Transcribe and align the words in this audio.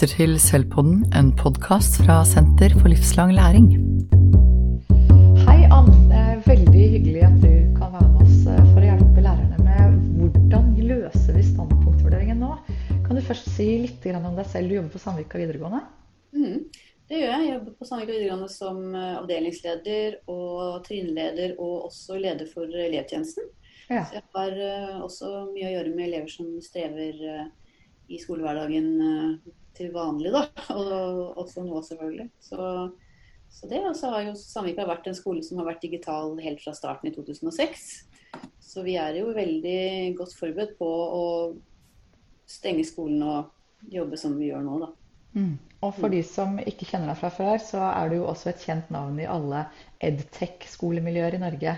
lytter 0.00 0.16
til 0.16 0.38
Sølvpodden, 0.40 1.00
en 1.12 1.26
podkast 1.36 1.98
fra 2.00 2.22
Senter 2.24 2.72
for 2.78 2.88
livslang 2.88 3.34
læring. 3.36 3.66
Hei, 5.44 5.66
Ann. 5.68 5.90
Det 6.08 6.16
er 6.16 6.40
veldig 6.46 6.84
hyggelig 6.94 7.26
at 7.26 7.36
du 7.42 7.50
kan 7.76 7.92
være 7.92 8.06
med 8.06 8.22
oss 8.24 8.46
eh, 8.48 8.62
for 8.70 8.80
å 8.80 8.86
hjelpe 8.86 9.24
lærerne 9.26 9.58
med 9.66 9.98
hvordan 10.22 10.70
løser 10.88 11.36
vi 11.36 11.44
standpunktvurderingen 11.50 12.40
nå. 12.40 12.54
Kan 13.04 13.20
du 13.20 13.26
først 13.28 13.52
si 13.58 13.68
litt 13.82 14.08
om 14.14 14.40
deg 14.40 14.48
selv? 14.48 14.72
Du 14.72 14.78
jobber 14.78 14.96
på 14.96 15.02
Sandvika 15.04 15.42
videregående? 15.42 15.82
Mm, 16.32 16.64
det 17.12 17.20
gjør 17.20 17.28
jeg. 17.34 17.44
Jeg 17.44 17.54
jobber 17.58 17.76
på 17.76 17.92
Sandvika 17.92 18.16
videregående 18.16 18.50
som 18.56 18.82
eh, 18.94 19.14
avdelingsleder 19.20 20.18
og 20.32 20.82
trinnleder, 20.88 21.56
og 21.60 21.90
også 21.92 22.16
leder 22.24 22.48
for 22.48 22.64
elevtjenesten. 22.88 23.52
Ja. 23.92 24.08
Så 24.08 24.22
jeg 24.22 24.28
har 24.32 24.60
uh, 24.64 24.98
også 25.04 25.36
mye 25.52 25.68
å 25.68 25.76
gjøre 25.76 25.92
med 25.92 26.08
elever 26.08 26.38
som 26.40 26.54
strever 26.64 27.24
i 28.08 28.18
skolehverdagen 28.22 28.94
til 29.80 29.94
vanlig, 29.94 30.34
da. 30.34 30.44
Og 30.76 31.40
også 31.40 31.64
nå, 31.64 31.80
selvfølgelig. 31.88 32.28
Så, 32.44 32.68
så 33.50 33.70
det. 33.72 33.82
Og 33.88 33.96
så 33.98 34.12
har 34.14 34.28
jo 34.28 34.36
Sandvika 34.38 34.86
vært 34.88 35.08
en 35.10 35.18
skole 35.18 35.42
som 35.46 35.62
har 35.62 35.72
vært 35.72 35.84
digital 35.86 36.36
helt 36.44 36.62
fra 36.64 36.76
starten 36.76 37.10
i 37.10 37.14
2006. 37.16 37.88
Så 38.62 38.84
vi 38.86 38.94
er 39.00 39.18
jo 39.18 39.32
veldig 39.34 39.80
godt 40.20 40.36
forberedt 40.38 40.76
på 40.78 40.86
å 40.86 41.24
stenge 42.50 42.84
skolen 42.86 43.22
og 43.26 43.90
jobbe 43.90 44.18
som 44.20 44.36
vi 44.38 44.50
gjør 44.50 44.64
nå, 44.66 44.78
da. 44.84 44.90
Mm. 45.34 45.52
Og 45.80 45.94
for 45.96 46.12
de 46.12 46.20
som 46.26 46.58
ikke 46.60 46.86
kjenner 46.90 47.12
deg 47.12 47.20
fra 47.22 47.30
før, 47.32 47.60
så 47.62 47.80
er 47.88 48.10
du 48.10 48.18
jo 48.18 48.26
også 48.28 48.50
et 48.50 48.64
kjent 48.66 48.90
navn 48.92 49.16
i 49.22 49.28
alle 49.30 49.64
edtech-skolemiljøer 50.04 51.38
i 51.38 51.40
Norge. 51.40 51.76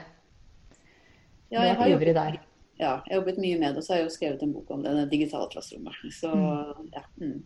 Ja, 1.53 1.67
jeg 1.69 1.77
har 1.79 1.93
jobbet, 1.93 2.15
der. 2.17 2.39
Ja, 2.81 2.93
jeg 3.05 3.13
har 3.13 3.19
jobbet 3.21 3.39
mye 3.45 3.59
med 3.61 3.69
det, 3.69 3.83
og 3.83 3.87
så 3.87 3.95
har 3.95 4.01
jeg 4.01 4.09
jo 4.09 4.15
skrevet 4.17 4.43
en 4.43 4.55
bok 4.57 4.73
om 4.75 4.83
det, 4.83 4.95
det 4.99 5.11
digitale 5.13 5.47
klasserommet. 5.53 6.01
Så, 6.17 6.33
mm. 6.33 6.89
Ja, 6.97 7.05
mm. 7.21 7.37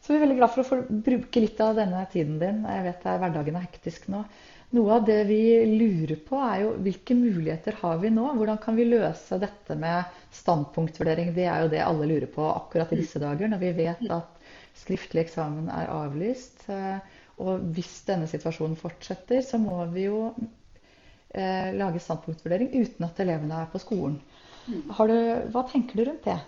Så 0.00 0.12
vi 0.12 0.16
er 0.18 0.24
veldig 0.24 0.38
glad 0.38 0.52
for 0.54 0.62
å 0.62 0.68
få 0.68 0.78
bruke 1.06 1.42
litt 1.42 1.60
av 1.60 1.76
denne 1.76 2.00
tiden 2.12 2.38
din. 2.40 2.62
Jeg 2.64 2.86
vet 2.86 3.04
at 3.04 3.20
hverdagen 3.20 3.58
er 3.58 3.66
hektisk 3.66 4.08
nå. 4.12 4.22
Noe 4.70 4.94
av 4.96 5.06
det 5.06 5.18
vi 5.26 5.40
lurer 5.66 6.20
på, 6.22 6.38
er 6.38 6.60
jo 6.62 6.70
hvilke 6.84 7.16
muligheter 7.18 7.74
har 7.80 7.96
vi 7.98 8.12
nå? 8.14 8.28
Hvordan 8.38 8.60
kan 8.62 8.76
vi 8.78 8.86
løse 8.86 9.40
dette 9.42 9.74
med 9.78 10.12
standpunktvurdering? 10.38 11.32
Det 11.34 11.48
er 11.50 11.64
jo 11.64 11.72
det 11.72 11.82
alle 11.82 12.06
lurer 12.06 12.30
på 12.30 12.46
akkurat 12.52 12.92
i 12.94 13.00
disse 13.00 13.18
dager, 13.22 13.50
når 13.50 13.60
vi 13.64 13.72
vet 13.80 14.04
at 14.14 14.38
skriftlig 14.78 15.24
eksamen 15.24 15.66
er 15.74 15.90
avlyst. 15.90 16.68
Og 17.42 17.66
hvis 17.74 17.92
denne 18.06 18.30
situasjonen 18.30 18.78
fortsetter, 18.78 19.42
så 19.42 19.58
må 19.58 19.82
vi 19.90 20.06
jo 20.06 20.22
eh, 21.34 21.74
lage 21.74 22.02
standpunktvurdering 22.04 22.70
uten 22.76 23.08
at 23.08 23.20
elevene 23.24 23.64
er 23.64 23.70
på 23.72 23.82
skolen. 23.82 24.20
Du, 24.70 25.18
hva 25.50 25.66
tenker 25.66 25.98
du 25.98 26.06
rundt 26.06 26.30
det? 26.30 26.38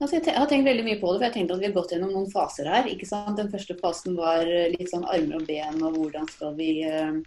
Altså, 0.00 0.16
jeg, 0.16 0.32
har 0.32 0.48
tenkt 0.48 0.64
veldig 0.64 0.84
mye 0.86 1.00
på 1.00 1.10
det, 1.12 1.18
for 1.18 1.26
jeg 1.26 1.34
tenkte 1.34 1.56
at 1.58 1.60
vi 1.60 1.68
har 1.68 1.74
gått 1.76 1.90
gjennom 1.92 2.14
noen 2.14 2.30
faser 2.32 2.70
her. 2.72 2.88
ikke 2.88 3.08
sant? 3.08 3.34
Den 3.36 3.50
første 3.52 3.76
fasen 3.82 4.16
var 4.16 4.48
litt 4.48 4.88
sånn 4.88 5.04
armer 5.04 5.42
og 5.42 5.44
ben, 5.48 5.76
og 5.84 5.98
hvordan 5.98 6.30
skal 6.32 6.54
vi 6.56 6.70
uh, 6.88 7.18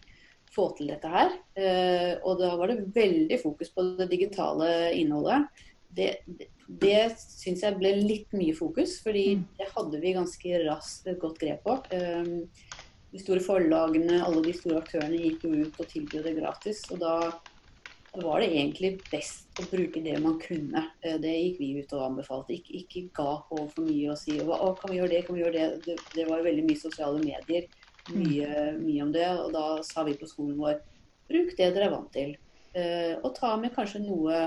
få 0.55 0.71
til 0.79 0.89
dette 0.89 1.11
her. 1.13 1.35
Uh, 1.53 2.15
og 2.25 2.41
da 2.41 2.49
var 2.57 2.73
det 2.73 2.87
veldig 2.95 3.37
fokus 3.43 3.69
på 3.75 3.85
det 3.99 4.09
digitale 4.09 4.71
innholdet. 4.97 5.45
Det, 5.93 6.09
det, 6.25 6.49
det 6.81 7.03
syns 7.21 7.61
jeg 7.61 7.77
ble 7.77 7.93
litt 7.99 8.33
mye 8.33 8.57
fokus, 8.57 8.97
fordi 9.05 9.27
mm. 9.37 9.45
det 9.61 9.69
hadde 9.75 10.01
vi 10.01 10.17
ganske 10.17 10.65
raskt 10.65 11.13
et 11.13 11.21
godt 11.21 11.37
grep 11.45 11.61
på. 11.67 11.77
De 13.13 13.21
store 13.21 13.43
forlagene, 13.45 14.17
alle 14.25 14.41
de 14.41 14.57
store 14.57 14.81
aktørene 14.81 15.21
gikk 15.21 15.45
jo 15.45 15.53
ut 15.61 15.75
og 15.77 15.89
tilbød 15.91 16.25
det 16.25 16.37
gratis. 16.39 16.81
Og 16.89 17.05
da, 17.05 17.13
da, 18.13 18.21
var 18.21 18.41
det 18.41 18.51
egentlig 18.51 18.91
best 19.09 19.61
å 19.61 19.65
bruke 19.71 20.01
det 20.05 20.15
man 20.21 20.37
kunne. 20.41 20.85
Eh, 21.01 21.17
det 21.21 21.33
gikk 21.33 21.59
vi 21.61 21.69
ut 21.79 21.95
og 21.97 22.05
anbefalte. 22.09 22.55
Ikke, 22.57 22.75
ikke 22.83 23.05
ga 23.17 23.29
på 23.49 23.63
for 23.73 23.87
mye 23.87 24.11
og 24.13 24.19
si 24.21 24.37
å, 24.41 24.73
kan 24.79 24.93
vi 24.93 24.99
gjøre 24.99 25.13
det, 25.15 25.23
kan 25.27 25.37
vi 25.37 25.43
gjøre 25.43 25.57
det. 25.57 25.69
Det, 25.87 25.97
det 26.13 26.27
var 26.29 26.45
veldig 26.45 26.67
mye 26.67 26.81
sosiale 26.81 27.23
medier, 27.23 27.69
mye, 28.13 28.51
mye, 28.79 28.99
om 29.05 29.13
det. 29.15 29.29
Og 29.45 29.49
da 29.55 29.65
sa 29.87 30.05
vi 30.07 30.17
på 30.19 30.29
skolen 30.29 30.59
vår 30.61 30.79
bruk 31.31 31.55
det 31.57 31.71
dere 31.73 31.89
er 31.89 31.95
vant 31.95 32.13
til. 32.13 32.35
Eh, 32.73 33.15
og 33.21 33.33
ta 33.37 33.55
med 33.61 33.73
kanskje 33.75 34.03
noe, 34.05 34.45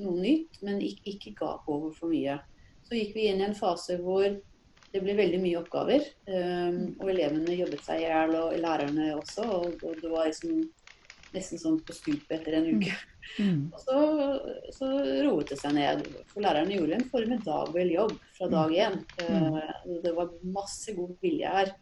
noe 0.00 0.18
nytt, 0.18 0.60
men 0.66 0.82
ikke, 0.82 1.16
ikke 1.16 1.38
ga 1.40 1.54
på 1.66 1.80
for 1.94 2.10
mye. 2.10 2.38
Så 2.86 2.98
gikk 2.98 3.16
vi 3.16 3.30
inn 3.30 3.42
i 3.42 3.48
en 3.48 3.58
fase 3.58 3.98
hvor 3.98 4.28
det 4.92 5.02
ble 5.02 5.16
veldig 5.18 5.40
mye 5.42 5.60
oppgaver. 5.60 6.04
Um, 6.30 6.94
og 7.02 7.10
elevene 7.12 7.56
jobbet 7.58 7.82
seg 7.84 8.02
i 8.02 8.06
hjel, 8.06 8.34
og 8.38 8.54
lærerne 8.62 9.08
også. 9.16 9.46
Og, 9.58 9.80
og, 9.82 9.96
det 10.00 10.12
var 10.12 10.28
liksom 10.30 10.62
nesten 11.36 11.60
sånn 11.60 11.78
på 11.84 11.94
stupet 11.94 12.38
etter 12.38 12.58
en 12.58 12.68
uke. 12.72 12.92
Mm. 13.36 13.46
mm. 13.46 13.62
Og 13.74 13.82
så, 13.82 14.00
så, 14.76 14.90
roet 15.26 15.52
det 15.52 15.58
seg 15.60 15.76
ned. 15.76 16.04
For 16.30 16.44
lærerne 16.44 16.76
gjorde 16.76 16.98
en 16.98 17.08
formidabel 17.12 17.92
jobb 17.94 18.14
fra 18.38 18.50
dag 18.52 18.74
én. 18.86 19.00
Mm. 19.20 19.46
Uh, 19.56 19.96
det 20.04 20.14
var 20.16 20.34
masse 20.56 20.96
god 20.96 21.14
vilje 21.24 21.54
her. 21.58 21.72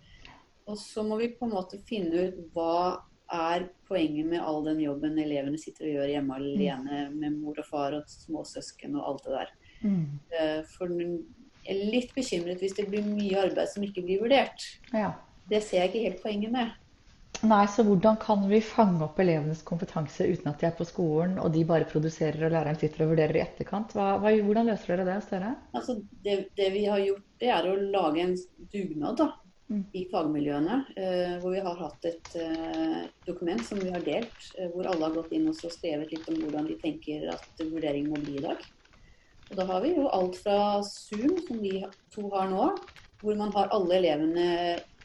Og 0.70 0.78
så 0.80 1.04
må 1.04 1.18
vi 1.20 1.32
på 1.36 1.48
en 1.48 1.56
måte 1.56 1.80
finne 1.88 2.28
ut 2.28 2.40
hva 2.54 3.02
er 3.34 3.66
poenget 3.88 4.28
med 4.28 4.42
all 4.44 4.62
den 4.66 4.80
jobben 4.82 5.16
elevene 5.18 5.58
sitter 5.60 5.88
og 5.88 5.94
gjør 5.96 6.12
hjemme 6.12 6.36
alene 6.38 7.06
med 7.12 7.38
mor 7.38 7.56
og 7.60 7.66
far 7.66 7.96
og 7.96 8.08
småsøsken 8.10 8.96
og 8.98 9.08
alt 9.08 9.26
det 9.26 9.38
der. 9.38 9.54
Mm. 9.84 10.04
Uh, 10.34 10.60
for 10.76 10.92
jeg 10.94 11.72
er 11.72 11.92
litt 11.92 12.12
bekymret 12.16 12.60
hvis 12.60 12.76
det 12.76 12.88
blir 12.90 13.04
mye 13.06 13.46
arbeid 13.46 13.70
som 13.72 13.84
ikke 13.86 14.04
blir 14.04 14.24
vurdert. 14.24 14.66
Ja. 14.92 15.14
Det 15.48 15.60
ser 15.64 15.82
jeg 15.82 15.92
ikke 15.92 16.04
helt 16.08 16.24
poenget 16.24 16.52
med. 16.52 16.72
Nei, 17.44 17.64
så 17.68 17.82
hvordan 17.84 18.16
kan 18.20 18.44
vi 18.48 18.60
fange 18.64 19.04
opp 19.04 19.18
elevenes 19.20 19.60
kompetanse 19.68 20.24
uten 20.24 20.48
at 20.48 20.62
de 20.62 20.68
er 20.70 20.76
på 20.78 20.86
skolen, 20.88 21.36
og 21.42 21.52
de 21.52 21.64
bare 21.68 21.88
produserer 21.90 22.46
og 22.46 22.54
læreren 22.54 22.78
sitter 22.80 23.04
og 23.04 23.10
vurderer 23.12 23.36
i 23.36 23.42
etterkant? 23.42 23.92
Hva, 23.96 24.14
hva, 24.22 24.32
hvordan 24.46 24.70
løser 24.70 24.94
dere 24.94 25.06
det, 25.10 25.16
Støre? 25.26 25.50
Altså, 25.76 25.98
det, 26.24 26.36
det, 26.56 26.70
vi 26.72 26.84
har 26.88 27.02
gjort, 27.04 27.26
det 27.42 27.50
er 27.52 27.68
å 27.68 27.74
lage 27.92 28.22
en 28.24 28.32
dugnad 28.72 29.20
da, 29.20 29.28
mm. 29.68 29.82
i 29.92 30.06
fagmiljøene. 30.12 30.78
Eh, 30.96 31.34
hvor 31.42 31.52
vi 31.52 31.66
har 31.66 31.82
hatt 31.82 32.08
et 32.08 32.32
eh, 32.40 33.02
dokument 33.28 33.66
som 33.68 33.82
vi 33.82 33.92
har 33.92 34.06
delt, 34.08 34.48
eh, 34.56 34.72
hvor 34.72 34.88
alle 34.88 35.10
har 35.10 35.18
gått 35.18 35.36
inn 35.36 35.50
og 35.52 35.60
skrevet 35.60 36.16
litt 36.16 36.32
om 36.32 36.40
hvordan 36.46 36.70
de 36.70 36.78
tenker 36.80 37.28
at 37.34 37.60
vurdering 37.60 38.08
må 38.08 38.22
bli 38.24 38.38
i 38.40 38.46
dag. 38.46 38.64
Og 39.50 39.60
da 39.60 39.68
har 39.68 39.84
vi 39.84 39.92
jo 39.98 40.08
alt 40.08 40.40
fra 40.40 40.58
Zoom, 40.88 41.36
som 41.44 41.60
vi 41.60 41.76
to 42.14 42.30
har 42.32 42.48
nå, 42.48 42.72
hvor 43.20 43.36
man 43.36 43.52
har 43.52 43.68
alle 43.76 44.00
elevene 44.00 44.48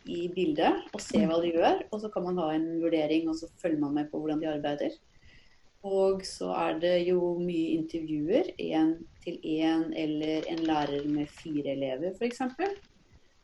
i 0.05 0.27
bildet 0.33 0.89
og 0.93 1.01
se 1.03 1.21
hva 1.25 1.39
de 1.43 1.53
gjør. 1.53 1.83
Og 1.91 2.01
så 2.03 2.09
kan 2.13 2.25
man 2.27 2.39
ha 2.41 2.51
en 2.55 2.67
vurdering, 2.81 3.29
og 3.29 3.37
så 3.39 3.49
følger 3.61 3.81
man 3.83 3.95
med 3.97 4.11
på 4.11 4.21
hvordan 4.21 4.41
de 4.43 4.51
arbeider. 4.51 4.97
Og 5.87 6.25
så 6.27 6.51
er 6.59 6.79
det 6.81 6.95
jo 7.07 7.37
mye 7.39 7.75
intervjuer, 7.77 8.51
én 8.59 8.97
til 9.23 9.39
én 9.43 9.89
eller 9.95 10.47
en 10.51 10.63
lærer 10.67 11.07
med 11.07 11.27
fire 11.31 11.71
elever 11.71 12.15
f.eks. 12.17 12.41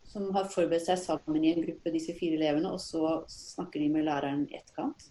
Som 0.03 0.31
har 0.35 0.51
forberedt 0.51 0.87
seg 0.87 0.99
sammen 0.99 1.43
i 1.43 1.53
en 1.53 1.63
gruppe, 1.63 1.91
disse 1.91 2.15
fire 2.19 2.35
elevene, 2.39 2.71
og 2.71 2.79
så 2.83 3.21
snakker 3.31 3.79
de 3.79 3.89
med 3.91 4.07
læreren 4.07 4.45
i 4.49 4.59
etterkant. 4.59 5.09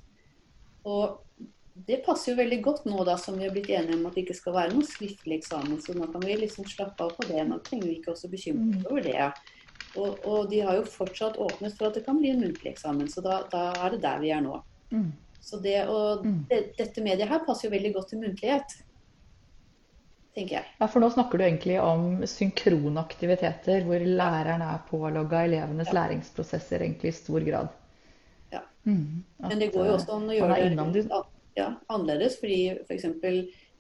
Og 0.85 1.21
det 1.75 2.05
passer 2.07 2.33
jo 2.33 2.39
veldig 2.39 2.61
godt 2.63 2.85
nå 2.87 3.03
da 3.09 3.17
som 3.19 3.39
vi 3.39 3.49
har 3.49 3.53
blitt 3.55 3.73
enige 3.73 3.97
om 3.97 4.05
at 4.07 4.15
det 4.15 4.27
ikke 4.27 4.37
skal 4.39 4.55
være 4.55 4.75
noen 4.75 4.87
skriftlig 4.87 5.41
eksamen. 5.41 5.81
Så 5.83 5.97
nå 5.97 6.07
kan 6.13 6.23
vi 6.23 6.37
liksom 6.39 6.69
slappe 6.71 7.03
av 7.03 7.17
på 7.17 7.27
det. 7.29 7.41
Nå 7.49 7.59
trenger 7.67 7.89
vi 7.89 7.97
ikke 7.99 8.13
også 8.13 8.31
bekymre 8.31 8.79
oss 8.79 8.91
over 8.93 9.09
det. 9.09 9.31
Og, 9.95 10.25
og, 10.27 10.49
de 10.51 10.63
har 10.67 10.79
jo 10.81 10.87
fortsatt 10.91 11.37
åpnet 11.39 11.77
for 11.79 11.89
at 11.89 11.99
det 11.99 12.05
kan 12.07 12.19
bli 12.19 12.33
en 12.35 12.41
muntlig 12.43 12.73
eksamen, 12.73 13.07
så 13.11 13.23
da, 13.25 13.43
da 13.53 13.69
er 13.85 13.95
det 13.95 14.01
der 14.03 14.19
vi 14.23 14.33
er 14.35 14.43
nå. 14.43 14.59
Mm. 14.91 15.13
Så 15.45 15.61
det, 15.63 15.77
og 15.93 16.25
mm. 16.25 16.41
det, 16.51 16.61
dette 16.79 17.05
mediet 17.05 17.31
her 17.31 17.45
passer 17.47 17.69
jo 17.69 17.75
veldig 17.75 17.93
godt 17.95 18.11
til 18.15 18.23
muntlighet. 18.25 18.77
Tenker 20.35 20.57
jeg. 20.57 20.71
Ja, 20.81 20.89
For 20.91 21.05
nå 21.05 21.11
snakker 21.15 21.39
du 21.39 21.45
egentlig 21.47 21.77
om 21.79 22.25
synkrone 22.27 23.03
aktiviteter, 23.05 23.85
hvor 23.87 24.03
læreren 24.03 24.65
er 24.67 24.81
pålogga 24.89 25.45
elevenes 25.47 25.93
ja. 25.93 25.99
læringsprosesser 26.01 26.83
egentlig 26.83 27.13
i 27.13 27.19
stor 27.21 27.47
grad. 27.47 27.71
Ja. 28.51 28.65
Mm. 28.89 29.23
Men 29.45 29.63
det 29.63 29.71
går 29.77 29.93
jo 29.93 29.95
også 30.01 30.17
an 30.17 30.27
å 30.33 30.39
gjøre 30.39 30.59
det 30.97 31.05
ja, 31.55 31.69
annerledes. 31.87 32.41
fordi 32.41 32.59
f.eks. 32.83 33.07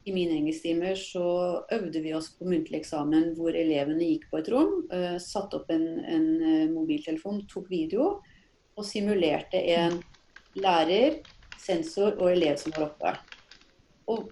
i 0.04 0.12
mine 0.12 0.36
engelsktimer 0.36 0.98
så 1.00 1.26
øvde 1.72 2.02
vi 2.04 2.12
oss 2.16 2.30
på 2.36 2.48
muntlig 2.48 2.82
eksamen 2.82 3.32
hvor 3.38 3.56
elevene 3.56 4.04
gikk 4.10 4.26
på 4.30 4.40
et 4.42 4.50
rom, 4.52 4.82
uh, 4.92 5.16
satte 5.22 5.60
opp 5.60 5.70
en, 5.72 5.86
en 6.04 6.26
uh, 6.42 6.72
mobiltelefon, 6.74 7.44
tok 7.50 7.70
video 7.72 8.08
og 8.74 8.86
simulerte 8.86 9.60
en 9.74 10.00
lærer, 10.58 11.20
sensor 11.60 12.18
og 12.18 12.32
elev 12.34 12.58
som 12.60 12.74
var 12.76 12.88
oppe. 12.90 13.14
Og 14.10 14.26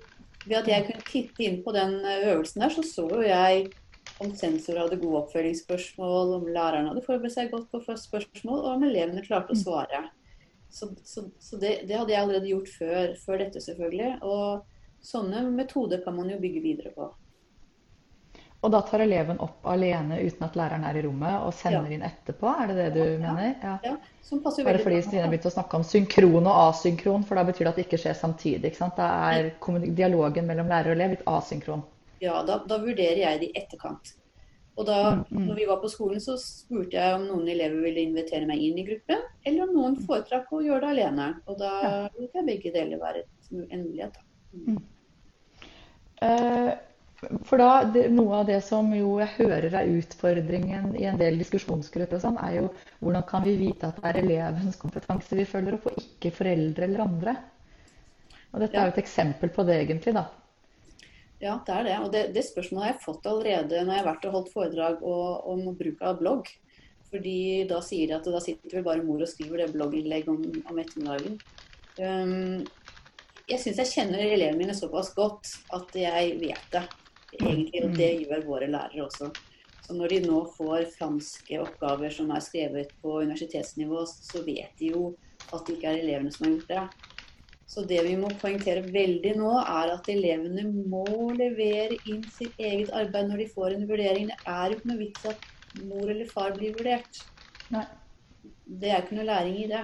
ved 0.46 0.58
at 0.58 0.68
jeg 0.68 0.86
kunne 0.88 1.06
titte 1.06 1.44
inn 1.46 1.60
på 1.64 1.72
den 1.74 2.00
eh, 2.02 2.26
øvelsen 2.32 2.64
der, 2.64 2.74
så 2.74 2.82
så 2.86 3.06
jo 3.08 3.22
jeg 3.22 3.68
om 4.22 4.32
sensor 4.36 4.78
hadde 4.78 4.98
gode 5.00 5.22
oppfølgingsspørsmål, 5.22 6.34
om 6.36 6.48
læreren 6.50 6.88
hadde 6.90 7.04
forberedt 7.06 7.34
seg 7.34 7.50
godt 7.50 7.70
på 7.72 7.96
spørsmål, 7.98 8.58
og 8.58 8.68
om 8.76 8.84
elevene 8.86 9.24
klarte 9.24 9.54
å 9.54 9.58
svare. 9.58 10.02
Så, 10.72 10.88
så, 11.04 11.24
så 11.40 11.58
det, 11.60 11.72
det, 11.88 11.96
hadde 11.98 12.14
jeg 12.14 12.22
allerede 12.22 12.50
gjort 12.50 12.70
før, 12.78 13.16
før, 13.24 13.42
dette, 13.42 13.60
selvfølgelig. 13.60 14.12
Og 14.24 14.62
sånne 15.02 15.42
metoder 15.50 16.02
kan 16.04 16.16
man 16.16 16.30
jo 16.30 16.38
bygge 16.40 16.62
videre 16.64 16.94
på. 16.94 17.10
Og 18.62 18.70
da 18.70 18.78
tar 18.86 19.02
eleven 19.02 19.40
opp 19.42 19.64
alene 19.66 20.20
uten 20.22 20.46
at 20.46 20.54
læreren 20.54 20.84
er 20.86 21.00
i 21.00 21.02
rommet, 21.02 21.34
og 21.42 21.50
sender 21.58 21.90
ja. 21.90 21.96
inn 21.96 22.04
etterpå? 22.06 22.46
Er 22.46 22.70
det 22.70 22.76
det 22.78 22.90
du 22.94 23.00
ja, 23.02 23.18
mener? 23.24 23.56
Ja. 23.62 23.72
ja. 23.82 23.96
Som 24.22 24.38
passer 24.44 24.66
veldig 24.66 24.84
fordi 24.84 25.00
Stine 25.02 25.26
begynte 25.26 25.50
å 25.50 25.54
snakke 25.56 25.80
om 25.80 25.86
synkron 25.86 26.46
og 26.46 26.60
asynkron, 26.68 27.26
for 27.26 27.40
da 27.40 27.42
betyr 27.48 27.66
det 27.66 27.72
at 27.72 27.80
det 27.80 27.86
ikke 27.88 28.00
skjer 28.04 28.14
samtidig. 28.20 28.70
ikke 28.70 28.84
sant? 28.84 29.00
Da 29.00 29.08
er 29.34 29.50
dialogen 29.98 30.46
mellom 30.46 30.70
lærer 30.70 30.92
og 30.92 30.98
elev 31.00 31.16
litt 31.16 31.26
asynkron. 31.26 31.82
Ja, 32.22 32.38
da, 32.46 32.60
da 32.70 32.78
vurderer 32.78 33.24
jeg 33.24 33.42
det 33.42 33.50
i 33.50 33.64
etterkant. 33.64 34.14
Og 34.78 34.86
da 34.88 35.00
Mm, 35.12 35.46
når 35.48 35.54
vi 35.58 35.66
var 35.68 35.80
på 35.82 35.88
skolen, 35.90 36.20
så 36.20 36.38
spurte 36.40 36.96
jeg 36.96 37.14
om 37.16 37.26
noen 37.26 37.48
elever 37.48 37.82
ville 37.82 38.06
invitere 38.06 38.46
meg 38.46 38.62
inn 38.62 38.78
i 38.78 38.84
gruppen, 38.86 39.20
eller 39.44 39.66
om 39.66 39.74
noen 39.74 39.96
foretrakk 40.06 40.52
å 40.52 40.62
gjøre 40.64 40.86
det 40.86 40.92
alene. 40.94 41.28
Og 41.46 41.58
da 41.60 41.72
lot 42.14 42.38
jeg 42.38 42.46
begge 42.46 42.72
deler 42.72 43.00
være 43.00 43.24
en 43.52 43.82
mulighet. 43.82 44.14
Da. 44.14 44.31
Eh, 46.22 46.72
For 47.46 47.58
da, 47.58 47.84
det, 47.94 48.08
Noe 48.14 48.40
av 48.40 48.48
det 48.50 48.58
som 48.66 48.90
jo 48.94 49.16
jeg 49.20 49.30
hører 49.36 49.74
er 49.78 49.90
utfordringen 49.94 50.92
i 50.98 51.06
en 51.06 51.18
del 51.20 51.38
diskusjonsgrupper, 51.38 52.18
og 52.18 52.24
sånn, 52.24 52.38
er 52.42 52.56
jo 52.60 52.68
hvordan 52.98 53.24
kan 53.28 53.46
vi 53.46 53.56
vite 53.60 53.88
at 53.88 53.98
det 54.00 54.10
er 54.10 54.20
elevens 54.24 54.78
kompetanse 54.80 55.38
vi 55.38 55.46
følger 55.46 55.78
opp, 55.78 55.86
og 55.90 55.98
ikke 56.02 56.34
foreldre 56.34 56.88
eller 56.88 57.04
andre. 57.06 57.36
Og 58.52 58.60
Dette 58.60 58.78
er 58.78 58.88
jo 58.88 58.94
et 58.96 59.02
eksempel 59.04 59.52
på 59.54 59.64
det, 59.68 59.78
egentlig. 59.84 60.14
da. 60.18 60.26
Ja, 61.42 61.56
det 61.66 61.74
er 61.74 61.86
det. 61.88 61.94
Og 62.04 62.10
det, 62.14 62.24
det 62.34 62.44
spørsmålet 62.46 62.84
har 62.84 62.92
jeg 62.92 63.04
fått 63.04 63.24
allerede 63.26 63.80
når 63.82 63.94
jeg 63.96 64.02
har 64.02 64.10
vært 64.10 64.26
og 64.28 64.36
holdt 64.36 64.52
foredrag 64.52 65.06
om 65.06 65.64
bruk 65.78 66.04
av 66.06 66.20
blogg. 66.20 66.50
Fordi 67.12 67.38
da 67.68 67.80
sier 67.84 68.08
de 68.08 68.16
at 68.16 68.28
da 68.34 68.40
sitter 68.40 68.78
vel 68.78 68.86
bare 68.86 69.04
mor 69.04 69.20
og 69.20 69.28
skriver 69.28 69.62
det 69.62 69.72
blogginnlegg 69.74 70.30
om, 70.32 70.38
om 70.70 70.78
ettermiddagen. 70.80 71.34
Um, 71.98 72.62
jeg 73.50 73.60
syns 73.62 73.80
jeg 73.82 73.90
kjenner 73.92 74.22
elevene 74.24 74.60
mine 74.60 74.76
såpass 74.76 75.12
godt 75.16 75.48
at 75.76 75.96
jeg 75.98 76.36
vet 76.40 76.68
det. 76.74 76.82
Egentlig, 77.40 77.80
og 77.84 77.96
det 77.96 78.10
gjør 78.26 78.44
våre 78.46 78.68
lærere 78.70 79.06
også. 79.06 79.30
Så 79.82 79.96
når 79.96 80.12
de 80.12 80.18
nå 80.26 80.40
får 80.56 80.84
franske 80.94 81.58
oppgaver 81.62 82.12
som 82.14 82.30
er 82.30 82.44
skrevet 82.44 82.92
på 83.02 83.16
universitetsnivå, 83.24 84.04
så 84.06 84.44
vet 84.46 84.76
de 84.78 84.92
jo 84.92 85.08
at 85.50 85.64
det 85.66 85.78
ikke 85.78 85.90
er 85.90 86.02
elevene 86.04 86.32
som 86.34 86.46
har 86.46 86.54
gjort 86.54 86.70
det. 86.70 87.08
Så 87.72 87.82
det 87.88 88.02
vi 88.04 88.14
må 88.20 88.28
poengtere 88.42 88.84
veldig 88.84 89.32
nå, 89.38 89.52
er 89.62 89.94
at 89.94 90.08
elevene 90.12 90.66
må 90.92 91.32
levere 91.32 91.96
inn 92.10 92.22
sitt 92.34 92.58
eget 92.60 92.92
arbeid 92.94 93.30
når 93.30 93.42
de 93.42 93.48
får 93.54 93.76
en 93.76 93.88
vurdering. 93.88 94.28
Det 94.28 94.54
er 94.54 94.66
jo 94.68 94.78
ikke 94.78 94.90
noe 94.90 95.00
vits 95.00 95.28
at 95.32 95.46
mor 95.88 96.04
eller 96.04 96.28
far 96.30 96.52
blir 96.58 96.76
vurdert. 96.76 97.22
Nei. 97.72 97.86
Det 98.82 98.90
er 98.92 99.02
ikke 99.02 99.16
noe 99.16 99.28
læring 99.28 99.56
i 99.64 99.70
det. 99.70 99.82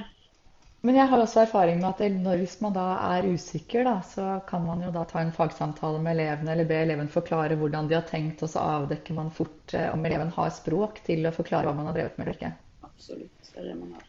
Men 0.86 0.94
jeg 0.94 1.10
har 1.10 1.19
også 1.20 1.40
erfaring 1.42 1.80
med 1.82 1.88
at 1.90 2.19
når, 2.22 2.38
hvis 2.38 2.54
man 2.62 2.75
da 2.76 2.84
er 3.08 3.26
usikker, 3.34 3.82
da, 3.88 3.96
så 4.06 4.26
kan 4.46 4.62
man 4.66 4.84
jo 4.86 4.92
da 4.94 5.02
ta 5.10 5.20
en 5.25 5.32
fagsamtale 5.34 5.98
med 6.04 6.14
elevene, 6.14 6.52
eller 6.54 6.69
be 6.70 6.78
eleven 6.84 7.10
forklare 7.10 7.56
hvordan 7.58 7.90
de 7.90 7.96
har 7.98 8.06
tenkt, 8.06 8.44
og 8.46 8.52
så 8.52 8.62
avdekker 8.78 9.16
man 9.19 9.32
fort 9.34 9.75
eh, 9.75 9.88
om 9.90 10.06
eleven 10.06 10.30
har 10.36 10.54
språk 10.54 11.02
til 11.08 11.26
å 11.26 11.34
forklare 11.34 11.66
hva 11.66 11.75
man 11.80 11.90
har 11.90 11.98
drevet 11.98 12.19
med 12.20 12.28
eller 12.28 12.38
ikke. 12.38 12.52
Absolutt. 12.86 13.50
Det 13.50 13.64
er 13.64 13.70
det 13.72 13.76
man 13.80 13.96
har. 13.98 14.06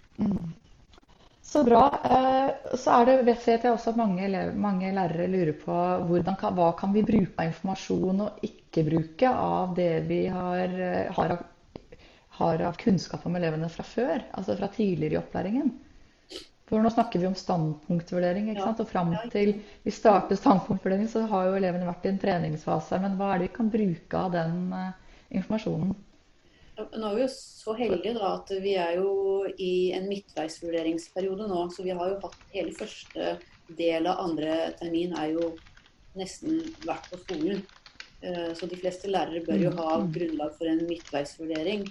Så 1.50 1.64
bra. 1.66 1.82
Eh, 2.06 2.78
Så 2.78 2.94
er 3.00 3.06
det, 3.10 3.18
vet 3.26 3.48
jeg 3.50 3.74
også 3.74 3.96
at 3.96 3.98
mange, 3.98 4.22
elever, 4.30 4.54
mange 4.70 4.94
lærere 4.94 5.28
lurer 5.34 5.56
på 5.58 5.78
hvordan 6.12 6.38
hva 6.62 6.70
kan 6.78 6.94
vi 6.94 7.02
bruke 7.08 7.34
av 7.42 7.50
informasjon 7.50 8.26
og 8.28 8.46
ikke 8.46 8.86
bruke 8.92 9.34
av 9.34 9.74
det 9.82 9.92
vi 10.06 10.22
har, 10.30 10.78
eh, 10.92 11.10
har, 11.18 11.40
har 12.40 12.66
av 12.70 12.78
kunnskap 12.86 13.26
om 13.26 13.42
elevene 13.42 13.74
fra 13.74 13.84
før, 13.98 14.22
altså 14.38 14.58
fra 14.62 14.70
tidligere 14.78 15.18
i 15.18 15.24
opplæringen. 15.26 15.74
For 16.70 16.84
nå 16.84 16.90
snakker 16.94 17.22
vi 17.22 17.26
om 17.26 17.38
standpunktvurdering, 17.38 18.52
ikke 18.52 18.62
sant? 18.68 18.82
Og 18.84 18.90
fram 18.92 19.16
til 19.34 19.56
vi 19.86 19.94
starter 19.94 20.38
standpunktvurdering, 20.38 21.08
så 21.10 21.24
har 21.32 21.48
jo 21.48 21.56
elevene 21.58 21.88
vært 21.88 22.06
i 22.06 22.12
en 22.12 22.20
treningsfase. 22.22 23.00
Men 23.02 23.18
hva 23.18 23.32
er 23.34 23.42
det 23.42 23.48
vi 23.48 23.56
kan 23.56 23.72
bruke 23.74 24.20
av 24.20 24.36
den 24.36 24.60
eh, 24.78 24.92
informasjonen? 25.40 25.96
Nå 26.80 27.08
er 27.10 27.16
vi 27.18 27.24
jo 27.26 27.32
så 27.34 27.74
heldige 27.76 28.14
da, 28.16 28.36
at 28.38 28.54
vi 28.64 28.76
er 28.80 29.00
jo 29.00 29.10
i 29.58 29.90
en 29.98 30.06
midtveisvurderingsperiode 30.12 31.50
nå. 31.50 31.66
Så 31.74 31.84
vi 31.88 31.96
har 31.98 32.14
jo 32.14 32.20
hatt 32.22 32.38
hele 32.54 32.76
første 32.78 33.34
del 33.80 34.08
av 34.10 34.22
andre 34.28 34.76
termin 34.80 35.18
er 35.18 35.34
jo 35.34 35.50
nesten 36.20 36.62
vært 36.86 37.10
på 37.10 37.20
skolen. 37.24 37.66
Eh, 38.22 38.54
Så 38.54 38.70
de 38.70 38.78
fleste 38.78 39.10
lærere 39.10 39.42
bør 39.46 39.58
jo 39.66 39.74
ha 39.82 39.98
grunnlag 40.06 40.54
for 40.58 40.70
en 40.70 40.86
midtveisvurdering. 40.86 41.90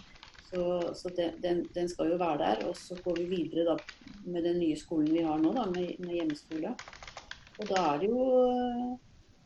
Så, 0.48 0.62
så 0.96 1.10
den, 1.16 1.34
den, 1.42 1.58
den 1.74 1.88
skal 1.92 2.10
jo 2.12 2.16
være 2.20 2.38
der. 2.40 2.62
Og 2.68 2.76
så 2.76 2.96
går 3.04 3.18
vi 3.20 3.26
videre 3.36 3.66
da 3.68 3.76
med 4.24 4.44
den 4.48 4.58
nye 4.62 4.76
skolen 4.80 5.10
vi 5.12 5.22
har 5.26 5.38
nå, 5.42 5.52
da, 5.52 5.66
med, 5.68 5.98
med 6.00 6.14
hjemmeskole. 6.16 6.72
Og 7.58 7.68
da 7.68 7.82
er 7.92 7.98
det 8.00 8.08
jo 8.08 8.22
eh, 8.46 8.94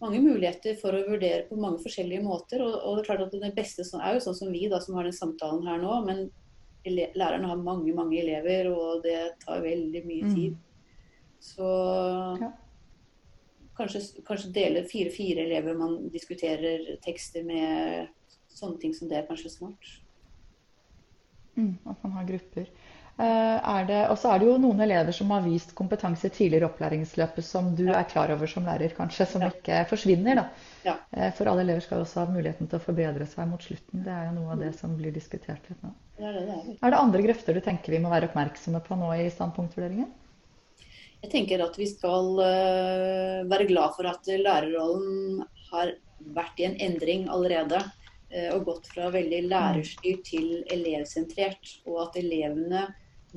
mange 0.02 0.20
muligheter 0.22 0.76
for 0.78 0.94
å 0.94 1.02
vurdere 1.08 1.46
på 1.48 1.58
mange 1.58 1.82
forskjellige 1.82 2.22
måter. 2.22 2.62
Og, 2.62 2.76
og 2.76 2.96
det 2.98 3.02
er 3.02 3.08
klart 3.10 3.24
at 3.26 3.34
det 3.42 3.54
beste 3.56 3.86
er 3.98 4.14
jo 4.18 4.22
sånn 4.28 4.38
som 4.44 4.52
vi 4.54 4.68
da, 4.70 4.78
som 4.84 4.98
har 4.98 5.08
den 5.08 5.16
samtalen 5.16 5.66
her 5.66 5.82
nå. 5.82 5.96
Men 6.06 6.26
lærerne 6.86 7.46
har 7.50 7.60
mange 7.62 7.94
mange 7.94 8.18
elever, 8.18 8.66
og 8.72 9.02
det 9.04 9.18
tar 9.44 9.62
veldig 9.62 10.04
mye 10.06 10.24
Mm. 10.28 10.34
tid. 10.34 10.56
Så 11.42 11.66
Ja. 12.42 12.52
kanskje, 13.78 14.00
kanskje 14.26 14.52
dele 14.54 14.84
fire-fire 14.84 15.44
elever 15.46 15.74
man 15.78 16.08
diskuterer 16.10 16.96
tekster 17.02 17.42
med. 17.44 18.08
Sånne 18.52 18.78
ting 18.80 18.92
som 18.94 19.08
det 19.08 19.16
er 19.18 19.26
kanskje 19.26 19.50
smart. 19.50 19.92
Mm, 21.56 21.74
at 21.90 22.02
man 22.04 22.12
har 22.12 22.24
grupper. 22.24 22.66
Eh, 23.20 24.08
og 24.08 24.16
så 24.18 24.30
er 24.32 24.40
det 24.40 24.46
jo 24.48 24.54
noen 24.58 24.80
elever 24.80 25.12
som 25.12 25.30
har 25.34 25.42
vist 25.44 25.74
kompetanse 25.76 26.30
tidligere 26.32 26.64
i 26.64 26.68
opplæringsløpet 26.70 27.44
som 27.44 27.74
du 27.76 27.84
Ja. 27.84 27.98
er 28.00 28.04
klar 28.08 28.30
over 28.32 28.46
som 28.48 28.64
lærer, 28.64 28.94
kanskje, 28.96 29.26
som 29.26 29.42
Ja. 29.42 29.50
ikke 29.50 29.86
forsvinner. 29.88 30.34
da. 30.36 30.48
Ja. 30.84 30.96
Eh, 31.12 31.30
For 31.32 31.44
alle 31.46 31.60
elever 31.62 31.80
skal 31.82 31.98
jo 31.98 32.04
også 32.04 32.24
ha 32.26 32.32
muligheten 32.32 32.68
til 32.68 32.78
å 32.78 32.82
forbedre 32.82 33.26
seg 33.26 33.48
mot 33.48 33.60
slutten. 33.60 34.02
Det 34.04 34.10
er 34.10 34.26
jo 34.26 34.40
noe 34.40 34.52
av 34.52 34.58
det 34.58 34.74
som 34.78 34.96
blir 34.96 35.12
diskutert 35.12 35.68
litt 35.68 35.82
nå. 35.82 35.92
Det 36.18 36.32
det 36.32 36.46
det 36.46 36.56
er. 36.56 36.78
Er 36.82 36.90
det 36.90 36.98
andre 36.98 37.22
grøfter 37.22 37.54
du 37.54 37.60
tenker 37.60 37.90
vi 37.92 37.98
må 37.98 38.08
være 38.10 38.28
oppmerksomme 38.32 38.80
på 38.82 38.96
nå 38.98 39.12
i 39.12 39.28
standpunktvurderingen? 39.30 40.08
Jeg 41.22 41.30
tenker 41.30 41.62
at 41.62 41.76
vi 41.76 41.86
skal 41.86 42.40
eh, 42.40 43.44
være 43.46 43.68
glad 43.68 43.94
for 43.94 44.06
at 44.06 44.24
lærerrollen 44.26 45.44
har 45.70 45.92
vært 46.34 46.58
i 46.58 46.64
en 46.64 46.76
endring 46.80 47.28
allerede. 47.28 47.84
Eh, 48.32 48.50
og 48.54 48.66
gått 48.68 48.90
fra 48.94 49.10
veldig 49.14 49.44
lærerstyrt 49.50 50.26
til 50.28 50.50
elevsentrert. 50.72 51.76
Og 51.86 52.02
at 52.06 52.18
elevene 52.22 52.88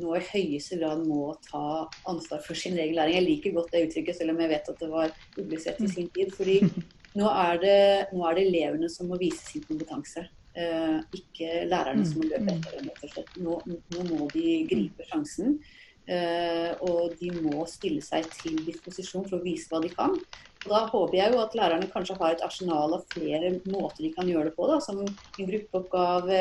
nå 0.01 0.15
i 0.17 0.23
høyeste 0.27 0.79
grad 0.81 1.05
må 1.07 1.29
ta 1.45 1.85
ansvar 2.09 2.41
for 2.43 2.57
sin 2.59 2.77
egen 2.79 2.97
læring. 2.97 3.19
Jeg 3.19 3.27
liker 3.29 3.55
godt 3.55 3.71
det 3.75 3.85
uttrykket, 3.87 4.17
selv 4.17 4.35
om 4.35 4.41
jeg 4.43 4.51
vet 4.51 4.71
at 4.73 4.81
det 4.81 4.91
var 4.91 5.13
ublisert 5.37 5.79
i 5.83 5.91
sin 5.91 6.09
tid. 6.15 6.33
fordi 6.35 6.57
nå 7.15 7.29
er, 7.31 7.61
det, 7.61 7.77
nå 8.11 8.25
er 8.27 8.35
det 8.35 8.47
elevene 8.49 8.89
som 8.91 9.07
må 9.11 9.19
vise 9.21 9.45
sin 9.47 9.63
kompetanse. 9.67 10.27
eh, 10.55 10.99
ikke 11.15 11.65
lærerne 11.67 12.05
som 12.07 12.21
må 12.21 12.29
løpe 12.29 12.53
etter 12.55 12.79
dem. 12.79 13.43
Nå, 13.43 13.59
nå 13.95 14.05
må 14.11 14.27
de 14.33 14.61
gripe 14.69 15.07
sjansen. 15.09 15.59
Eh, 16.07 16.71
og 16.85 17.15
de 17.19 17.31
må 17.41 17.65
stille 17.69 18.01
seg 18.05 18.27
til 18.41 18.57
disposisjon 18.67 19.25
for 19.27 19.39
å 19.39 19.43
vise 19.45 19.69
hva 19.71 19.81
de 19.83 19.89
kan. 19.93 20.15
Og 20.65 20.69
Da 20.71 20.79
håper 20.89 21.17
jeg 21.19 21.33
jo 21.33 21.41
at 21.43 21.53
lærerne 21.57 21.91
kanskje 21.93 22.17
har 22.17 22.33
et 22.33 22.41
arsenal 22.45 22.95
av 22.97 23.03
flere 23.13 23.51
måter 23.69 24.01
de 24.07 24.13
kan 24.15 24.27
gjøre 24.29 24.49
det 24.49 24.55
på. 24.57 24.65
Da, 24.71 24.79
som 24.81 25.01
en 25.03 25.11
gruppeoppgave, 25.37 26.39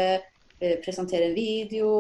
eh, 0.61 0.77
presentere 0.85 1.29
en 1.29 1.37
video, 1.37 1.91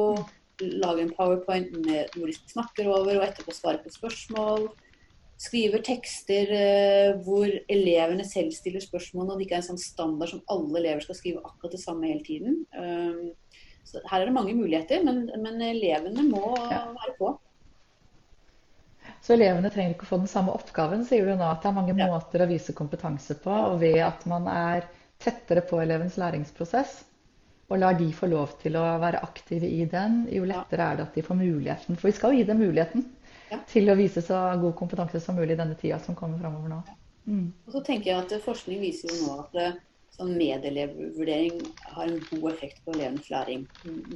lage 0.60 1.02
en 1.02 1.12
powerpoint 1.12 1.72
med 1.84 2.08
hvor 2.14 2.26
de 2.30 2.32
snakker 2.32 2.88
over, 2.88 3.18
og 3.18 3.26
etterpå 3.28 3.52
svare 3.52 3.82
på 3.84 3.92
spørsmål. 3.92 4.70
Skriver 5.44 5.82
tekster 5.84 6.48
eh, 6.54 7.16
hvor 7.26 7.50
elevene 7.68 8.24
selv 8.24 8.52
stiller 8.54 8.80
spørsmål, 8.80 9.32
og 9.32 9.38
det 9.38 9.48
ikke 9.48 9.58
er 9.58 9.64
en 9.64 9.70
sånn 9.74 9.82
standard 9.82 10.30
som 10.30 10.44
alle 10.48 10.78
elever 10.80 11.04
skal 11.04 11.18
skrive 11.18 11.42
akkurat 11.44 11.74
det 11.74 11.82
samme 11.82 12.06
hele 12.08 12.22
tiden. 12.24 12.60
Så 13.84 14.00
her 14.08 14.22
er 14.22 14.30
det 14.30 14.34
mange 14.34 14.54
muligheter, 14.56 15.02
men, 15.04 15.26
men 15.42 15.60
elevene 15.60 16.22
må 16.30 16.54
Ja. 16.70 16.86
være 16.94 17.16
på. 17.18 17.34
Så 19.24 19.32
elevene 19.38 19.70
trenger 19.72 19.94
ikke 19.94 20.04
å 20.04 20.10
få 20.10 20.18
den 20.20 20.28
samme 20.28 20.52
oppgaven, 20.52 21.04
sier 21.08 21.24
du 21.24 21.32
nå. 21.32 21.46
At 21.48 21.62
det 21.64 21.70
er 21.70 21.76
mange 21.78 21.94
Ja. 21.96 22.08
måter 22.12 22.44
å 22.44 22.48
vise 22.50 22.74
kompetanse 22.76 23.38
på. 23.40 23.50
Og 23.72 23.80
ved 23.80 23.96
at 24.04 24.26
man 24.28 24.46
er 24.52 24.84
tettere 25.18 25.62
på 25.64 25.80
elevens 25.80 26.18
læringsprosess, 26.20 27.04
og 27.70 27.78
lar 27.80 27.94
de 27.96 28.10
få 28.12 28.28
lov 28.28 28.58
til 28.60 28.76
å 28.76 28.82
være 29.00 29.22
aktive 29.24 29.64
i 29.64 29.86
den, 29.88 30.26
jo 30.30 30.44
lettere 30.44 30.84
er 30.90 30.96
det 30.96 31.06
at 31.06 31.14
de 31.14 31.22
får 31.22 31.38
muligheten. 31.40 31.96
For 31.96 32.08
vi 32.10 32.12
skal 32.18 32.32
jo 32.34 32.38
gi 32.42 32.44
dem 32.50 32.58
muligheten 32.60 33.06
Ja. 33.50 33.58
til 33.66 33.88
å 33.88 33.96
vise 33.96 34.20
så 34.20 34.60
god 34.60 34.74
kompetanse 34.76 35.20
som 35.20 35.36
mulig 35.36 35.52
i 35.52 35.56
denne 35.62 35.74
tida 35.80 35.98
som 35.98 36.14
kommer 36.14 36.38
framover 36.38 36.68
nå. 36.68 36.82
Mm. 37.26 37.52
Og 37.66 37.72
så 37.72 37.82
tenker 37.84 38.10
jeg 38.12 38.18
at 38.18 38.42
Forskning 38.44 38.80
viser 38.80 39.08
jo 39.08 39.26
nå 39.26 39.38
at 39.40 39.54
eh, 39.56 39.72
sånn 40.18 40.36
medelevvurdering 40.36 41.62
har 41.94 42.04
en 42.04 42.20
god 42.30 42.52
effekt 42.52 42.84
på 42.84 42.92
elevens 42.92 43.30
læring. 43.30 43.66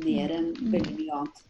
Mer 0.05 0.31
enn 0.37 0.53
veldig 0.73 0.97
mye 0.99 1.17
annet. 1.23 1.43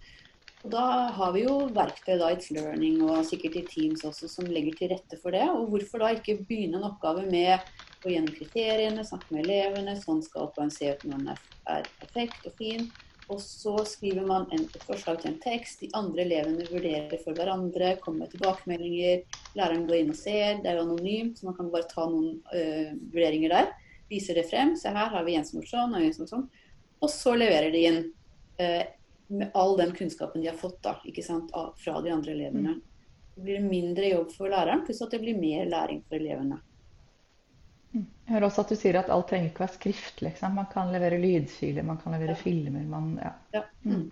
Og 0.64 0.70
Da 0.74 0.84
har 1.14 1.34
vi 1.36 1.44
jo 1.44 1.56
verktøy 1.74 2.16
da, 2.18 2.32
It's 2.34 2.50
Learning 2.54 3.02
og 3.06 3.22
sikkert 3.26 3.60
i 3.60 3.66
Teams 3.68 4.02
også 4.06 4.30
som 4.30 4.48
legger 4.50 4.74
til 4.78 4.90
rette 4.92 5.18
for 5.22 5.34
det. 5.34 5.44
Og 5.46 5.68
hvorfor 5.70 6.02
da 6.02 6.14
ikke 6.16 6.40
begynne 6.42 6.80
en 6.80 6.88
oppgave 6.88 7.26
med 7.30 7.62
å 8.02 8.10
gjennom 8.10 8.34
kriteriene, 8.34 9.04
snakke 9.06 9.34
med 9.34 9.46
elevene, 9.46 9.94
sånn 10.00 10.22
skal 10.26 10.48
oppgaven 10.48 10.72
se 10.74 10.90
ut 10.90 11.04
når 11.06 11.22
den 11.22 11.30
er, 11.34 11.44
er 11.76 11.92
perfekt 12.00 12.50
og 12.50 12.58
fin. 12.58 12.88
Og 13.28 13.40
så 13.44 13.74
skriver 13.84 14.24
man 14.26 14.46
en, 14.56 14.64
et 14.72 14.84
forslag 14.88 15.20
til 15.20 15.34
en 15.34 15.40
tekst, 15.42 15.82
de 15.84 15.90
andre 15.98 16.24
elevene 16.24 16.66
vurderer 16.70 17.20
for 17.20 17.36
hverandre, 17.36 17.94
kommer 18.00 18.24
med 18.24 18.32
tilbakemeldinger, 18.32 19.40
læreren 19.58 19.84
går 19.88 19.98
inn 19.98 20.14
og 20.14 20.18
ser, 20.18 20.62
det 20.62 20.70
er 20.70 20.78
jo 20.78 20.86
anonymt, 20.86 21.36
så 21.36 21.50
man 21.50 21.58
kan 21.58 21.68
bare 21.74 21.90
ta 21.90 22.06
noen 22.08 22.38
øh, 22.56 22.94
vurderinger 23.12 23.52
der. 23.52 23.74
Viser 24.08 24.40
det 24.40 24.46
frem, 24.48 24.72
se 24.80 24.90
her 24.94 25.12
har 25.12 25.26
vi 25.26 25.36
Jens 25.36 25.52
Morson 25.52 25.92
og 25.92 26.06
Jens 26.06 26.22
Morson. 26.22 26.46
Og 27.04 27.12
så 27.12 27.34
leverer 27.36 27.68
de 27.74 27.84
inn 27.90 28.00
øh, 28.64 28.86
med 29.28 29.50
all 29.54 29.76
den 29.76 29.92
kunnskapen 29.96 30.40
de 30.42 30.48
har 30.48 30.56
fått 30.56 30.80
da, 30.82 30.96
ikke 31.04 31.22
sant, 31.24 31.50
fra 31.76 32.00
de 32.04 32.10
andre 32.14 32.32
elevene. 32.32 32.78
Det 33.36 33.44
blir 33.44 33.60
mindre 33.62 34.08
jobb 34.10 34.32
for 34.34 34.48
læreren, 34.50 34.84
pluss 34.86 35.02
at 35.04 35.12
det 35.14 35.20
blir 35.22 35.36
mer 35.38 35.68
læring 35.70 36.00
for 36.08 36.16
elevene. 36.18 36.58
Jeg 37.92 38.34
hører 38.34 38.46
også 38.48 38.60
at 38.66 38.72
du 38.72 38.76
sier 38.76 38.98
at 39.00 39.08
alt 39.10 39.28
trenger 39.30 39.48
ikke 39.50 39.62
være 39.64 39.74
skrift. 39.78 40.18
Liksom. 40.22 40.54
Man 40.58 40.66
kan 40.72 40.90
levere 40.92 41.16
lydfiler, 41.22 41.82
man 41.88 41.96
kan 42.02 42.12
levere 42.12 42.34
filmer. 42.36 42.82
Man, 42.84 43.14
ja. 43.22 43.30
Ja. 43.54 43.62
Mm. 43.88 44.10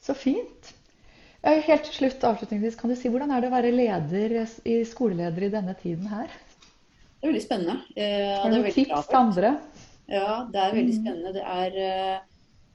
Så 0.00 0.14
fint. 0.14 0.72
Helt 1.46 1.84
til 1.86 1.94
slutt, 1.94 2.24
avslutningsvis, 2.26 2.76
kan 2.78 2.90
du 2.90 2.96
si 2.98 3.10
hvordan 3.10 3.30
er 3.34 3.42
det 3.42 3.50
å 3.50 3.54
være 3.54 3.72
leder 3.74 4.36
i 4.66 4.76
skoleleder 4.86 5.46
i 5.46 5.50
denne 5.52 5.74
tiden 5.78 6.06
her? 6.10 6.30
Det 6.30 7.26
er 7.26 7.32
veldig 7.32 7.42
spennende. 7.42 7.76
Eh, 7.96 8.32
Har 8.42 8.50
du 8.50 8.56
noen 8.60 8.72
tips 8.74 9.06
til 9.10 9.18
andre? 9.18 9.52
Ja, 10.10 10.30
det 10.52 10.62
er 10.62 10.74
veldig 10.76 10.94
Mm. 10.94 11.02
spennende. 11.02 11.32
Det 11.34 11.42
er 11.42 11.78
eh, 11.82 12.18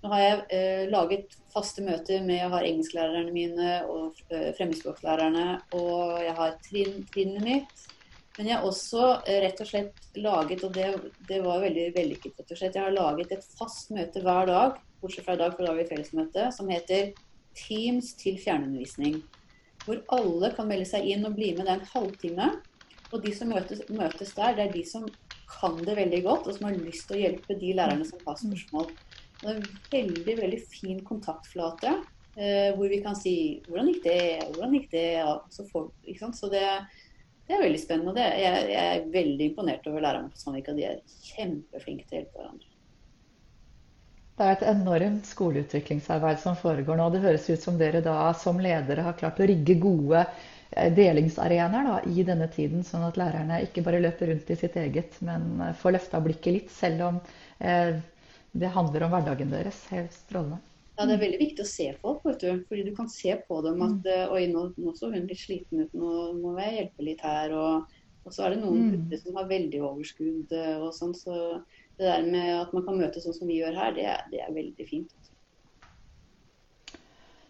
Nå 0.01 0.09
har 0.09 0.21
jeg 0.21 0.37
eh, 0.57 0.83
laget 0.89 1.35
faste 1.53 1.83
møter 1.85 2.23
med 2.25 2.39
Jeg 2.39 2.49
har 2.49 2.65
engelsklærerne 2.65 3.33
mine 3.35 3.73
og 3.85 4.21
eh, 4.33 4.49
fremmedspråklærerne, 4.57 5.47
og 5.77 6.21
jeg 6.25 6.37
har 6.39 6.55
trinn, 6.65 7.03
trinnet 7.13 7.45
mitt. 7.45 7.83
Men 8.37 8.47
jeg 8.47 8.57
har 8.57 8.65
også 8.65 9.03
eh, 9.29 9.41
rett 9.43 9.61
og 9.61 9.69
slett 9.69 10.07
laget, 10.17 10.63
og 10.65 10.73
det, 10.73 10.87
det 11.29 11.41
var 11.45 11.61
veldig 11.61 11.91
vellykket, 11.93 12.39
rett 12.39 12.55
og 12.55 12.61
slett. 12.61 12.79
Jeg 12.79 12.87
har 12.87 12.95
laget 12.95 13.35
et 13.35 13.45
fast 13.59 13.93
møte 13.93 14.23
hver 14.25 14.49
dag, 14.49 14.79
bortsett 15.03 15.27
fra 15.27 15.37
i 15.37 15.43
dag, 15.43 15.53
for 15.53 15.67
da 15.67 15.75
har 15.75 15.81
vi 15.83 15.89
fellesmøte, 15.91 16.47
som 16.55 16.73
heter 16.73 17.13
Teams 17.57 18.15
til 18.17 18.41
fjernundervisning. 18.41 19.21
Hvor 19.85 20.01
alle 20.17 20.49
kan 20.55 20.69
melde 20.69 20.89
seg 20.89 21.05
inn 21.13 21.27
og 21.29 21.37
bli 21.37 21.51
med. 21.53 21.67
Det 21.67 21.75
er 21.75 21.81
en 21.81 21.93
halvtime. 21.93 22.49
Og 23.11 23.21
de 23.21 23.35
som 23.35 23.49
møtes, 23.51 23.85
møtes 23.91 24.33
der, 24.37 24.57
det 24.57 24.65
er 24.65 24.73
de 24.73 24.83
som 24.87 25.05
kan 25.51 25.77
det 25.85 25.97
veldig 25.97 26.23
godt, 26.25 26.47
og 26.47 26.57
som 26.57 26.69
har 26.69 26.77
lyst 26.79 27.09
til 27.09 27.19
å 27.19 27.23
hjelpe 27.25 27.57
de 27.59 27.73
lærerne 27.77 28.07
som 28.07 28.21
har 28.25 28.39
spørsmål. 28.39 28.89
En 29.49 29.61
veldig 29.91 30.35
veldig 30.37 30.59
fin 30.69 30.99
kontaktflate 31.05 31.95
eh, 32.35 32.71
hvor 32.77 32.89
vi 32.89 33.01
kan 33.01 33.15
si 33.15 33.61
'Hvordan 33.67 33.87
gikk 33.93 34.03
det?' 34.03 34.49
'Hvordan 34.51 34.75
gikk 34.77 34.91
det?' 34.91 35.13
Ja, 35.17 35.41
så, 35.49 35.65
får, 35.71 35.91
så 36.33 36.49
det, 36.49 36.65
det 37.47 37.55
er 37.55 37.63
veldig 37.63 37.79
spennende. 37.79 38.15
det, 38.15 38.27
jeg, 38.41 38.69
jeg 38.69 38.97
er 38.97 39.07
veldig 39.13 39.45
imponert 39.49 39.87
over 39.87 40.01
lærerne 40.01 40.29
på 40.29 40.37
Sandvika. 40.37 40.73
De 40.73 40.83
er 40.83 41.01
kjempeflinke 41.33 42.05
til 42.07 42.17
å 42.17 42.21
hjelpe 42.21 42.37
hverandre. 42.39 42.67
Det 44.37 44.47
er 44.47 44.55
et 44.55 44.69
enormt 44.71 45.27
skoleutviklingsarbeid 45.27 46.39
som 46.39 46.55
foregår 46.55 46.97
nå. 46.97 47.09
Det 47.13 47.21
høres 47.21 47.49
ut 47.49 47.61
som 47.61 47.77
dere 47.77 48.01
da 48.01 48.31
som 48.33 48.59
ledere 48.59 49.03
har 49.05 49.19
klart 49.19 49.41
å 49.43 49.45
rigge 49.45 49.75
gode 49.75 50.23
eh, 50.23 50.89
delingsarenaer 50.95 51.89
da, 51.89 51.97
i 52.09 52.23
denne 52.23 52.47
tiden, 52.49 52.81
sånn 52.87 53.03
at 53.05 53.19
lærerne 53.21 53.61
ikke 53.67 53.83
bare 53.85 53.99
løper 54.01 54.31
rundt 54.31 54.49
i 54.49 54.57
sitt 54.57 54.79
eget, 54.81 55.19
men 55.21 55.61
eh, 55.61 55.75
får 55.77 55.97
løfta 55.97 56.23
blikket 56.23 56.57
litt, 56.57 56.73
selv 56.73 57.05
om 57.09 57.19
eh, 57.59 57.99
det 58.53 58.67
handler 58.75 59.03
om 59.07 59.11
hverdagen 59.15 59.51
deres. 59.53 59.85
Helt 59.89 60.13
strålende. 60.13 60.59
Ja, 60.97 61.05
Det 61.07 61.13
er 61.15 61.21
veldig 61.23 61.39
viktig 61.39 61.63
å 61.63 61.69
se 61.69 61.87
folk, 62.01 62.25
vet 62.27 62.39
du. 62.43 62.63
fordi 62.69 62.83
du 62.89 62.95
kan 62.95 63.07
se 63.09 63.35
på 63.47 63.61
dem 63.65 63.81
at 63.81 64.05
eh, 64.05 64.27
Oi, 64.33 64.47
nå, 64.51 64.73
nå 64.77 64.91
så 64.97 65.09
hun 65.13 65.25
litt 65.27 65.39
sliten 65.39 65.81
ut, 65.85 65.93
nå 65.93 66.33
må 66.37 66.57
jeg 66.59 66.75
hjelpe 66.77 67.07
litt 67.07 67.21
her. 67.25 67.53
Og, 67.55 67.87
og 68.25 68.33
så 68.35 68.45
er 68.45 68.55
det 68.55 68.61
noen 68.63 68.81
Mm. 68.83 68.91
gutter 68.97 69.17
som 69.23 69.35
har 69.39 69.47
veldig 69.49 69.81
overskudd 69.81 70.51
eh, 70.51 70.75
og 70.83 70.91
sånn. 70.93 71.15
Så 71.15 71.33
det 71.97 72.05
der 72.05 72.27
med 72.27 72.51
at 72.59 72.73
man 72.73 72.85
kan 72.85 72.99
møtes 72.99 73.23
sånn 73.25 73.33
som 73.39 73.47
vi 73.47 73.61
gjør 73.61 73.73
her, 73.79 73.95
det 73.95 74.05
det 74.31 74.43
er 74.45 74.53
veldig 74.53 74.87
fint. 74.89 75.11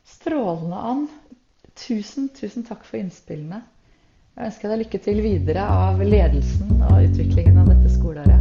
Strålende, 0.05 0.75
Ann. 0.75 1.07
Tusen, 1.75 2.29
tusen 2.35 2.63
takk 2.67 2.83
for 2.85 2.99
innspillene. 2.99 3.61
Jeg 4.35 4.47
ønsker 4.51 4.71
deg 4.71 4.83
lykke 4.85 4.99
til 5.03 5.21
videre 5.23 5.63
av 5.67 5.99
ledelsen 6.03 6.77
og 6.87 7.03
utviklingen 7.09 7.57
av 7.63 7.71
dette 7.73 7.91
skoleåret. 7.97 8.40